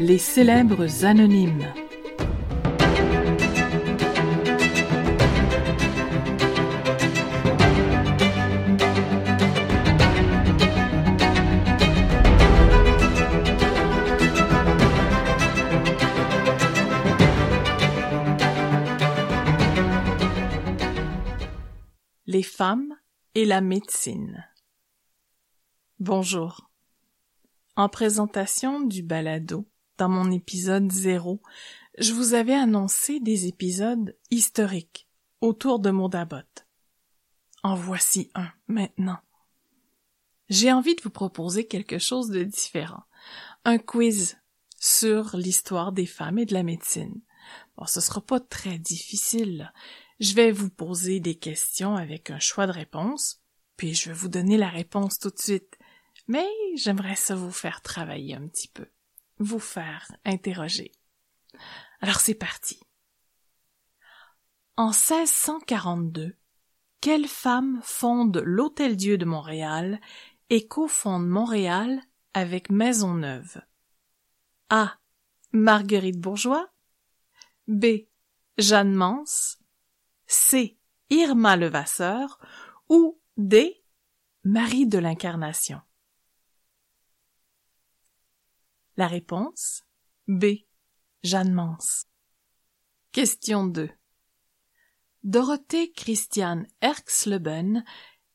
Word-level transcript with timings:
Les 0.00 0.18
célèbres 0.18 1.04
anonymes. 1.04 1.72
Les 22.26 22.42
femmes 22.42 22.94
et 23.34 23.44
la 23.44 23.60
médecine. 23.60 24.49
Bonjour. 26.00 26.70
En 27.76 27.90
présentation 27.90 28.80
du 28.80 29.02
balado, 29.02 29.68
dans 29.98 30.08
mon 30.08 30.30
épisode 30.30 30.90
zéro, 30.90 31.42
je 31.98 32.14
vous 32.14 32.32
avais 32.32 32.54
annoncé 32.54 33.20
des 33.20 33.48
épisodes 33.48 34.16
historiques 34.30 35.06
autour 35.42 35.78
de 35.78 35.90
Mondabot. 35.90 36.38
En 37.62 37.74
voici 37.74 38.30
un 38.34 38.48
maintenant. 38.66 39.18
J'ai 40.48 40.72
envie 40.72 40.94
de 40.94 41.02
vous 41.02 41.10
proposer 41.10 41.66
quelque 41.66 41.98
chose 41.98 42.30
de 42.30 42.44
différent. 42.44 43.02
Un 43.66 43.76
quiz 43.76 44.38
sur 44.78 45.36
l'histoire 45.36 45.92
des 45.92 46.06
femmes 46.06 46.38
et 46.38 46.46
de 46.46 46.54
la 46.54 46.62
médecine. 46.62 47.20
Bon, 47.76 47.84
ce 47.84 48.00
sera 48.00 48.22
pas 48.22 48.40
très 48.40 48.78
difficile. 48.78 49.70
Je 50.18 50.32
vais 50.32 50.50
vous 50.50 50.70
poser 50.70 51.20
des 51.20 51.34
questions 51.34 51.94
avec 51.94 52.30
un 52.30 52.38
choix 52.38 52.66
de 52.66 52.72
réponse, 52.72 53.42
puis 53.76 53.92
je 53.92 54.08
vais 54.08 54.14
vous 54.14 54.28
donner 54.28 54.56
la 54.56 54.70
réponse 54.70 55.18
tout 55.18 55.28
de 55.28 55.38
suite. 55.38 55.76
Mais 56.30 56.48
j'aimerais 56.76 57.16
ça 57.16 57.34
vous 57.34 57.50
faire 57.50 57.80
travailler 57.80 58.36
un 58.36 58.46
petit 58.46 58.68
peu, 58.68 58.86
vous 59.40 59.58
faire 59.58 60.06
interroger. 60.24 60.92
Alors 62.00 62.20
c'est 62.20 62.36
parti. 62.36 62.78
En 64.76 64.90
1642, 64.90 66.36
quelle 67.00 67.26
femme 67.26 67.80
fonde 67.82 68.40
l'Hôtel-Dieu 68.44 69.18
de 69.18 69.24
Montréal 69.24 70.00
et 70.50 70.68
cofonde 70.68 71.26
Montréal 71.26 72.00
avec 72.32 72.70
Maisonneuve? 72.70 73.60
A. 74.68 75.00
Marguerite 75.50 76.20
Bourgeois. 76.20 76.70
B. 77.66 78.06
Jeanne 78.56 78.94
Mance. 78.94 79.58
C. 80.28 80.78
Irma 81.08 81.56
Levasseur 81.56 82.38
ou 82.88 83.20
D. 83.36 83.82
Marie 84.44 84.86
de 84.86 84.98
l'Incarnation. 84.98 85.80
La 89.00 89.08
réponse 89.08 89.82
B. 90.28 90.66
Jeanne 91.22 91.54
Mance. 91.54 92.04
Question 93.12 93.64
2. 93.64 93.88
Dorothée 95.22 95.90
Christiane 95.92 96.66
Erxleben 96.82 97.82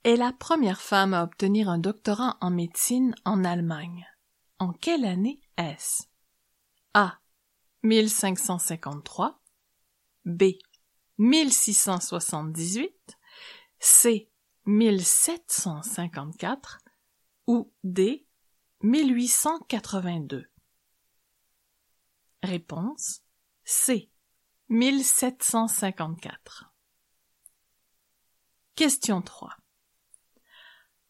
est 0.04 0.16
la 0.16 0.34
première 0.34 0.82
femme 0.82 1.14
à 1.14 1.22
obtenir 1.22 1.70
un 1.70 1.78
doctorat 1.78 2.40
en 2.42 2.50
médecine 2.50 3.14
en 3.26 3.44
Allemagne. 3.44 4.08
En 4.58 4.74
quelle 4.74 5.06
année 5.06 5.40
est-ce? 5.56 6.06
A. 6.96 7.20
1553 7.84 9.40
B. 10.26 10.46
1678, 11.20 13.20
C 13.78 14.32
1754 14.66 16.80
ou 17.46 17.72
D 17.84 18.26
1882. 18.82 20.48
Réponse 22.46 23.22
C 23.64 24.10
1754. 24.70 26.72
Question 28.76 29.22
3. 29.22 29.56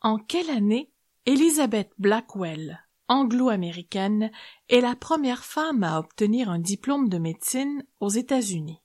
En 0.01 0.17
quelle 0.17 0.49
année 0.49 0.91
Elizabeth 1.25 1.93
Blackwell, 1.97 2.85
anglo-américaine, 3.07 4.29
est 4.69 4.81
la 4.81 4.95
première 4.95 5.45
femme 5.45 5.83
à 5.83 5.99
obtenir 5.99 6.49
un 6.49 6.59
diplôme 6.59 7.09
de 7.09 7.17
médecine 7.17 7.83
aux 7.99 8.09
États-Unis? 8.09 8.81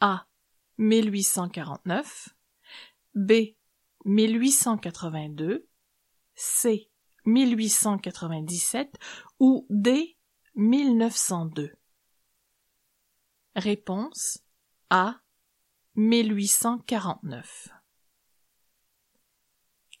A. 0.00 0.26
1849, 0.78 2.30
B. 3.14 3.32
1882, 4.04 5.68
C. 6.34 6.90
1897 7.24 8.98
ou 9.38 9.66
D. 9.70 10.13
1902. 10.56 11.72
Réponse 13.56 14.38
A. 14.90 15.16
1849. 15.96 17.68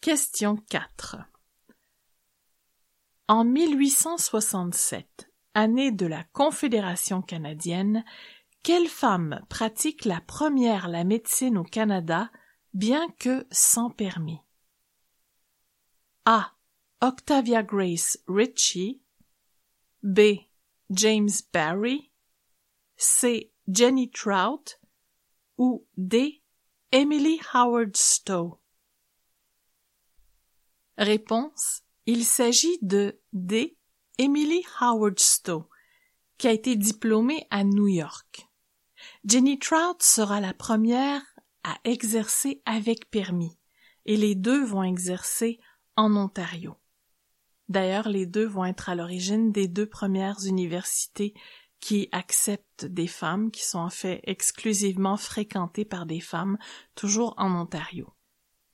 Question 0.00 0.56
4. 0.68 1.16
En 3.26 3.44
1867, 3.44 5.30
année 5.54 5.92
de 5.92 6.06
la 6.06 6.24
Confédération 6.24 7.22
canadienne, 7.22 8.04
quelle 8.62 8.88
femme 8.88 9.40
pratique 9.48 10.04
la 10.04 10.20
première 10.20 10.88
la 10.88 11.04
médecine 11.04 11.58
au 11.58 11.64
Canada, 11.64 12.30
bien 12.74 13.08
que 13.18 13.46
sans 13.50 13.90
permis? 13.90 14.40
A. 16.26 16.52
Octavia 17.00 17.62
Grace 17.62 18.18
Ritchie. 18.26 19.03
B. 20.04 20.50
James 20.90 21.30
Barry. 21.50 22.10
C. 22.94 23.50
Jenny 23.66 24.10
Trout. 24.10 24.78
Ou 25.56 25.86
D. 25.96 26.42
Emily 26.92 27.40
Howard 27.54 27.96
Stowe. 27.96 28.58
Réponse. 30.98 31.80
Il 32.04 32.26
s'agit 32.26 32.78
de 32.82 33.18
D. 33.32 33.78
Emily 34.18 34.62
Howard 34.78 35.18
Stowe, 35.18 35.70
qui 36.36 36.48
a 36.48 36.52
été 36.52 36.76
diplômée 36.76 37.46
à 37.50 37.64
New 37.64 37.88
York. 37.88 38.46
Jenny 39.24 39.58
Trout 39.58 40.02
sera 40.02 40.40
la 40.40 40.52
première 40.52 41.22
à 41.62 41.78
exercer 41.84 42.60
avec 42.66 43.10
permis, 43.10 43.58
et 44.04 44.18
les 44.18 44.34
deux 44.34 44.64
vont 44.64 44.82
exercer 44.82 45.58
en 45.96 46.14
Ontario. 46.14 46.76
D'ailleurs, 47.68 48.08
les 48.08 48.26
deux 48.26 48.46
vont 48.46 48.64
être 48.64 48.88
à 48.88 48.94
l'origine 48.94 49.52
des 49.52 49.68
deux 49.68 49.86
premières 49.86 50.44
universités 50.46 51.34
qui 51.80 52.08
acceptent 52.12 52.86
des 52.86 53.06
femmes, 53.06 53.50
qui 53.50 53.64
sont 53.64 53.78
en 53.78 53.90
fait 53.90 54.20
exclusivement 54.24 55.16
fréquentées 55.16 55.84
par 55.84 56.06
des 56.06 56.20
femmes, 56.20 56.58
toujours 56.94 57.34
en 57.36 57.54
Ontario. 57.54 58.12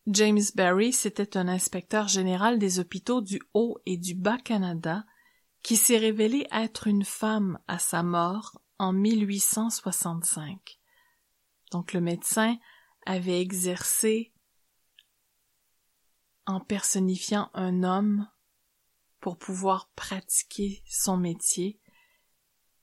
James 0.07 0.41
Barry, 0.55 0.93
c'était 0.93 1.37
un 1.37 1.49
inspecteur 1.49 2.09
général 2.09 2.59
des 2.59 2.79
hôpitaux 2.79 3.21
du 3.21 3.41
Haut 3.55 3.79
et 3.87 3.97
du 3.97 4.15
Bas 4.15 4.39
Canada, 4.39 5.05
qui 5.63 5.77
s'est 5.77 5.99
révélé 5.99 6.47
être 6.53 6.87
une 6.87 7.05
femme 7.05 7.59
à 7.69 7.79
sa 7.79 8.03
mort 8.03 8.61
en 8.79 8.93
1865. 8.93 10.81
Donc 11.71 11.93
le 11.93 12.01
médecin 12.01 12.57
avait 13.07 13.41
exercé 13.41 14.33
en 16.47 16.61
personnifiant 16.61 17.51
un 17.55 17.83
homme 17.85 18.29
pour 19.21 19.37
pouvoir 19.37 19.91
pratiquer 19.95 20.83
son 20.87 21.17
métier 21.17 21.81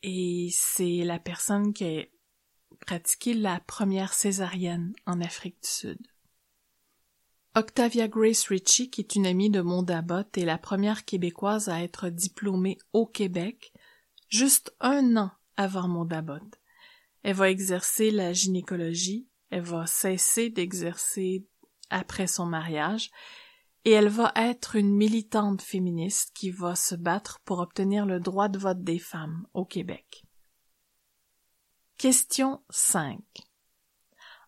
et 0.03 0.49
c'est 0.51 1.03
la 1.03 1.19
personne 1.19 1.73
qui 1.73 1.83
a 1.85 2.05
pratiqué 2.85 3.33
la 3.33 3.59
première 3.59 4.13
césarienne 4.13 4.93
en 5.05 5.21
Afrique 5.21 5.61
du 5.61 5.69
Sud. 5.69 6.07
Octavia 7.55 8.07
Grace 8.07 8.47
Ritchie, 8.47 8.91
qui 8.91 9.01
est 9.01 9.15
une 9.15 9.25
amie 9.25 9.49
de 9.49 9.61
Mondabot, 9.61 10.29
est 10.35 10.45
la 10.45 10.59
première 10.59 11.05
québécoise 11.05 11.69
à 11.69 11.81
être 11.81 12.09
diplômée 12.09 12.77
au 12.93 13.07
Québec, 13.07 13.73
juste 14.29 14.75
un 14.79 15.17
an 15.17 15.31
avant 15.55 15.87
Mondabot. 15.87 16.45
Elle 17.23 17.35
va 17.35 17.49
exercer 17.49 18.11
la 18.11 18.31
gynécologie, 18.31 19.27
elle 19.49 19.63
va 19.63 19.87
cesser 19.87 20.49
d'exercer 20.51 21.47
après 21.89 22.27
son 22.27 22.45
mariage, 22.45 23.09
et 23.87 23.91
elle 23.91 24.09
va 24.09 24.33
être 24.35 24.75
une 24.75 24.93
militante 24.93 25.61
féministe 25.61 26.33
qui 26.35 26.51
va 26.51 26.75
se 26.75 26.93
battre 26.93 27.39
pour 27.45 27.59
obtenir 27.59 28.05
le 28.05 28.19
droit 28.19 28.49
de 28.49 28.59
vote 28.59 28.83
des 28.83 28.99
femmes 28.99 29.47
au 29.53 29.63
Québec. 29.63 30.25
Question 31.97 32.61
5. 32.69 33.21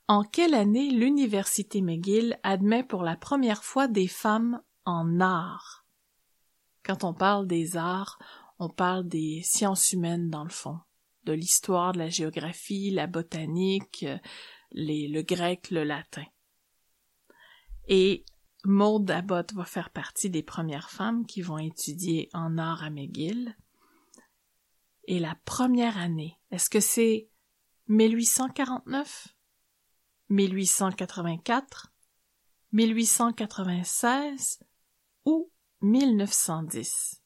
En 0.09 0.25
quelle 0.25 0.53
année 0.53 0.89
l'Université 0.89 1.81
McGill 1.81 2.37
admet 2.43 2.83
pour 2.83 3.01
la 3.01 3.15
première 3.15 3.63
fois 3.63 3.87
des 3.87 4.09
femmes 4.09 4.61
en 4.83 5.21
art? 5.21 5.85
Quand 6.83 7.05
on 7.05 7.13
parle 7.13 7.47
des 7.47 7.77
arts, 7.77 8.19
on 8.57 8.67
parle 8.67 9.07
des 9.07 9.41
sciences 9.45 9.93
humaines 9.93 10.29
dans 10.29 10.43
le 10.43 10.49
fond 10.49 10.79
de 11.23 11.31
l'histoire, 11.31 11.93
de 11.93 11.99
la 11.99 12.09
géographie, 12.09 12.91
la 12.91 13.07
botanique, 13.07 14.05
les, 14.73 15.07
le 15.07 15.21
grec, 15.21 15.71
le 15.71 15.85
latin. 15.85 16.25
Et 17.87 18.25
Maud 18.65 19.09
Abbott 19.09 19.53
va 19.53 19.63
faire 19.65 19.89
partie 19.89 20.29
des 20.29 20.43
premières 20.43 20.89
femmes 20.89 21.25
qui 21.25 21.41
vont 21.41 21.57
étudier 21.57 22.29
en 22.33 22.57
art 22.57 22.83
à 22.83 22.89
McGill. 22.89 23.55
Et 25.05 25.19
la 25.19 25.35
première 25.45 25.97
année, 25.97 26.39
est-ce 26.51 26.69
que 26.69 26.79
c'est 26.79 27.29
1849, 27.87 29.29
1884, 30.29 31.93
1896 32.73 34.59
ou 35.25 35.51
1910? 35.81 37.23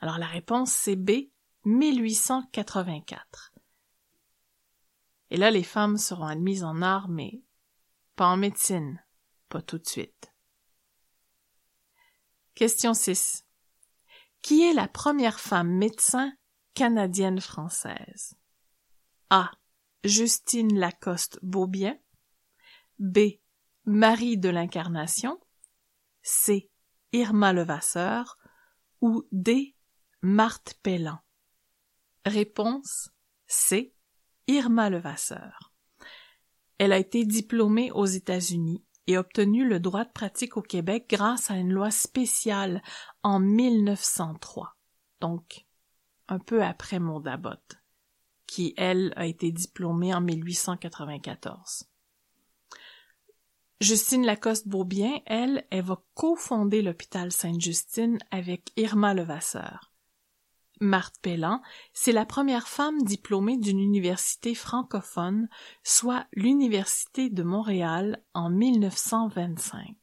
Alors 0.00 0.18
la 0.18 0.26
réponse 0.26 0.70
c'est 0.70 0.96
B, 0.96 1.30
1884. 1.64 3.54
Et 5.30 5.36
là, 5.36 5.50
les 5.50 5.62
femmes 5.62 5.96
seront 5.96 6.26
admises 6.26 6.62
en 6.62 6.82
art, 6.82 7.08
mais 7.08 7.42
pas 8.14 8.26
en 8.26 8.36
médecine, 8.36 9.02
tout 9.62 9.78
de 9.78 9.86
suite. 9.86 10.32
Question 12.54 12.94
6. 12.94 13.44
Qui 14.42 14.62
est 14.62 14.74
la 14.74 14.86
première 14.86 15.40
femme 15.40 15.70
médecin 15.70 16.32
canadienne-française? 16.74 18.36
A. 19.30 19.50
Justine 20.04 20.78
Lacoste 20.78 21.38
Beaubien. 21.42 21.98
B. 22.98 23.40
Marie 23.86 24.38
de 24.38 24.48
l'Incarnation. 24.50 25.40
C. 26.22 26.70
Irma 27.12 27.52
Levasseur. 27.52 28.38
Ou 29.00 29.26
D. 29.32 29.74
Marthe 30.22 30.74
Pellan. 30.82 31.18
Réponse 32.24 33.10
C. 33.46 33.94
Irma 34.46 34.90
Levasseur. 34.90 35.74
Elle 36.78 36.92
a 36.92 36.98
été 36.98 37.24
diplômée 37.24 37.90
aux 37.92 38.06
États-Unis 38.06 38.84
et 39.06 39.18
obtenu 39.18 39.66
le 39.66 39.80
droit 39.80 40.04
de 40.04 40.12
pratique 40.12 40.56
au 40.56 40.62
Québec 40.62 41.06
grâce 41.08 41.50
à 41.50 41.56
une 41.56 41.72
loi 41.72 41.90
spéciale 41.90 42.82
en 43.22 43.38
1903, 43.38 44.76
donc 45.20 45.66
un 46.28 46.38
peu 46.38 46.62
après 46.62 46.98
Mondabot, 46.98 47.50
qui, 48.46 48.74
elle, 48.76 49.12
a 49.16 49.26
été 49.26 49.52
diplômée 49.52 50.14
en 50.14 50.20
1894. 50.20 51.88
Justine 53.80 54.24
Lacoste-Beaubien, 54.24 55.20
elle, 55.26 55.66
elle 55.70 55.84
va 55.84 56.02
cofonder 56.14 56.80
l'hôpital 56.80 57.32
Sainte-Justine 57.32 58.18
avec 58.30 58.70
Irma 58.76 59.12
Levasseur. 59.12 59.93
Marthe 60.80 61.20
Pellan, 61.22 61.62
c'est 61.92 62.12
la 62.12 62.26
première 62.26 62.68
femme 62.68 63.02
diplômée 63.02 63.56
d'une 63.56 63.78
université 63.78 64.54
francophone, 64.54 65.48
soit 65.82 66.26
l'Université 66.32 67.30
de 67.30 67.42
Montréal 67.42 68.22
en 68.34 68.50
1925. 68.50 69.96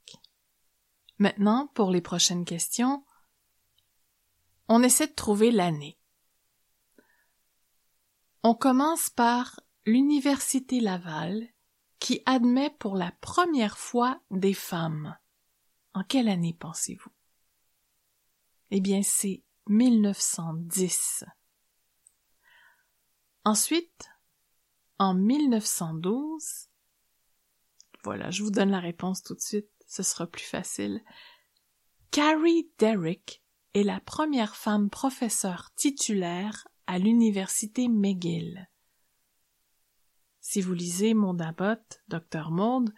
Maintenant, 1.19 1.68
pour 1.73 1.91
les 1.91 2.01
prochaines 2.01 2.45
questions, 2.45 3.03
on 4.68 4.81
essaie 4.81 5.07
de 5.07 5.13
trouver 5.13 5.51
l'année. 5.51 6.00
On 8.44 8.56
commence 8.56 9.09
par 9.09 9.59
l'Université 9.85 10.79
Laval, 10.79 11.47
qui 12.00 12.23
admet 12.25 12.71
pour 12.79 12.95
la 12.95 13.12
première 13.21 13.77
fois 13.77 14.19
des 14.31 14.56
femmes. 14.56 15.15
En 15.94 16.03
quelle 16.03 16.29
année 16.29 16.56
pensez-vous? 16.57 17.12
Eh 18.71 18.81
bien, 18.81 19.03
c'est 19.03 19.44
1910. 19.67 21.25
Ensuite, 23.43 24.09
en 24.99 25.13
1912, 25.13 26.69
voilà, 28.03 28.31
je 28.31 28.43
vous 28.43 28.51
donne 28.51 28.71
la 28.71 28.79
réponse 28.79 29.23
tout 29.23 29.35
de 29.35 29.41
suite, 29.41 29.69
ce 29.87 30.03
sera 30.03 30.27
plus 30.27 30.43
facile. 30.43 31.01
Carrie 32.11 32.71
Derrick 32.77 33.43
est 33.73 33.83
la 33.83 33.99
première 33.99 34.55
femme 34.55 34.89
professeure 34.89 35.71
titulaire 35.75 36.67
à 36.87 36.99
l'université 36.99 37.87
McGill. 37.87 38.69
Si 40.39 40.61
vous 40.61 40.73
lisez 40.73 41.13
Maud 41.13 41.41
Abbott, 41.41 42.01
Dr 42.07 42.51
Maud, 42.51 42.93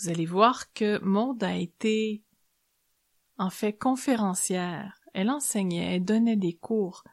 vous 0.00 0.08
allez 0.08 0.26
voir 0.26 0.72
que 0.72 0.98
Maud 1.00 1.42
a 1.42 1.56
été 1.56 2.24
en 3.36 3.50
fait 3.50 3.72
conférencière 3.72 5.03
elle 5.14 5.30
enseignait, 5.30 5.94
elle 5.94 6.04
donnait 6.04 6.36
des 6.36 6.54
cours, 6.54 7.04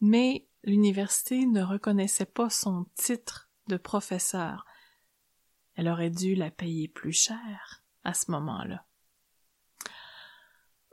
mais 0.00 0.46
l'université 0.64 1.46
ne 1.46 1.62
reconnaissait 1.62 2.24
pas 2.24 2.48
son 2.48 2.86
titre 2.94 3.50
de 3.66 3.76
professeur. 3.76 4.64
Elle 5.74 5.88
aurait 5.88 6.10
dû 6.10 6.34
la 6.34 6.50
payer 6.50 6.88
plus 6.88 7.12
cher 7.12 7.82
à 8.04 8.14
ce 8.14 8.30
moment-là. 8.30 8.86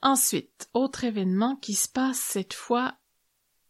Ensuite, 0.02 0.70
autre 0.74 1.04
événement 1.04 1.56
qui 1.56 1.74
se 1.74 1.88
passe 1.88 2.20
cette 2.20 2.54
fois 2.54 2.98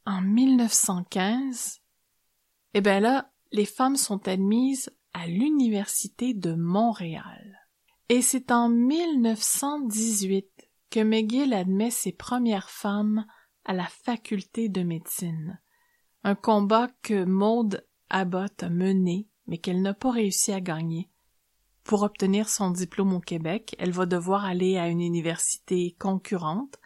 en 0.06 0.22
1915. 0.22 1.82
Eh 2.74 2.82
bien 2.82 3.00
là, 3.00 3.32
les 3.52 3.66
femmes 3.66 3.96
sont 3.96 4.28
admises 4.28 4.92
à 5.14 5.28
l'Université 5.28 6.34
de 6.34 6.54
Montréal. 6.54 7.60
Et 8.10 8.22
c'est 8.22 8.52
en 8.52 8.70
1918 8.70 10.67
que 10.90 11.00
McGill 11.00 11.54
admet 11.54 11.92
ses 11.92 12.12
premières 12.12 12.70
femmes 12.70 13.26
à 13.66 13.74
la 13.74 13.88
faculté 13.88 14.70
de 14.70 14.84
médecine. 14.84 15.60
Un 16.24 16.36
combat 16.36 16.90
que 17.02 17.26
Maud 17.26 17.86
Abbott 18.10 18.64
a 18.64 18.70
mené, 18.70 19.28
mais 19.48 19.58
qu'elle 19.58 19.82
n'a 19.82 19.94
pas 19.94 20.12
réussi 20.12 20.52
à 20.52 20.62
gagner. 20.62 21.10
Pour 21.84 22.04
obtenir 22.04 22.50
son 22.50 22.72
diplôme 22.72 23.14
au 23.14 23.20
Québec, 23.20 23.76
elle 23.80 23.92
va 23.92 24.06
devoir 24.06 24.46
aller 24.46 24.78
à 24.78 24.88
une 24.88 25.02
université 25.02 25.96
concurrente. 26.00 26.78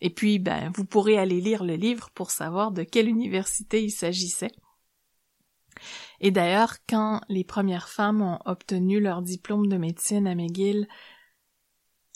Et 0.00 0.10
puis, 0.10 0.38
ben, 0.38 0.72
vous 0.74 0.84
pourrez 0.84 1.18
aller 1.18 1.40
lire 1.40 1.64
le 1.64 1.74
livre 1.74 2.10
pour 2.10 2.30
savoir 2.30 2.72
de 2.72 2.82
quelle 2.82 3.08
université 3.08 3.82
il 3.82 3.90
s'agissait. 3.90 4.52
Et 6.20 6.30
d'ailleurs, 6.30 6.78
quand 6.88 7.20
les 7.28 7.44
premières 7.44 7.88
femmes 7.88 8.22
ont 8.22 8.38
obtenu 8.44 9.00
leur 9.00 9.22
diplôme 9.22 9.68
de 9.68 9.76
médecine 9.76 10.26
à 10.26 10.34
McGill, 10.34 10.88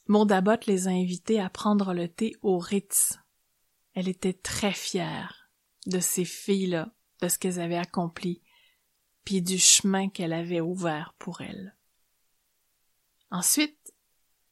Mondabot 0.08 0.56
les 0.66 0.88
a 0.88 0.90
invités 0.90 1.40
à 1.40 1.48
prendre 1.48 1.94
le 1.94 2.08
thé 2.08 2.34
au 2.42 2.58
Ritz. 2.58 3.18
Elle 3.94 4.08
était 4.08 4.32
très 4.32 4.72
fière 4.72 5.48
de 5.86 6.00
ces 6.00 6.24
filles-là, 6.24 6.92
de 7.20 7.28
ce 7.28 7.38
qu'elles 7.38 7.60
avaient 7.60 7.76
accompli, 7.76 8.42
puis 9.24 9.42
du 9.42 9.58
chemin 9.58 10.08
qu'elle 10.08 10.32
avait 10.32 10.60
ouvert 10.60 11.14
pour 11.18 11.40
elles. 11.40 11.76
Ensuite, 13.30 13.94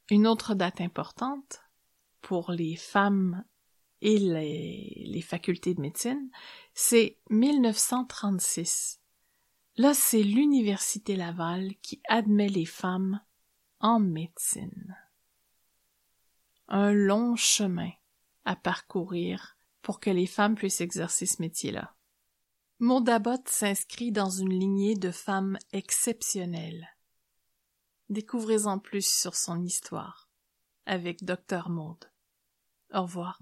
une 0.09 0.25
autre 0.25 0.55
date 0.55 0.81
importante 0.81 1.61
pour 2.21 2.51
les 2.51 2.75
femmes 2.75 3.43
et 4.01 4.17
les, 4.17 5.03
les 5.05 5.21
facultés 5.21 5.73
de 5.73 5.81
médecine, 5.81 6.29
c'est 6.73 7.19
1936. 7.29 8.99
Là, 9.77 9.93
c'est 9.93 10.23
l'Université 10.23 11.15
Laval 11.15 11.75
qui 11.81 12.01
admet 12.07 12.49
les 12.49 12.65
femmes 12.65 13.21
en 13.79 13.99
médecine 13.99 14.95
un 16.71 16.93
long 16.93 17.35
chemin 17.35 17.91
à 18.45 18.55
parcourir 18.55 19.57
pour 19.81 19.99
que 19.99 20.09
les 20.09 20.25
femmes 20.25 20.55
puissent 20.55 20.81
exercer 20.81 21.25
ce 21.25 21.41
métier-là. 21.41 21.95
Maudabot 22.79 23.43
s'inscrit 23.45 24.11
dans 24.11 24.29
une 24.29 24.57
lignée 24.57 24.95
de 24.95 25.11
femmes 25.11 25.57
exceptionnelles. 25.73 26.87
Découvrez-en 28.09 28.79
plus 28.79 29.05
sur 29.05 29.35
son 29.35 29.61
histoire 29.63 30.29
avec 30.85 31.23
Dr 31.23 31.69
Maud. 31.69 32.09
Au 32.93 33.03
revoir. 33.03 33.39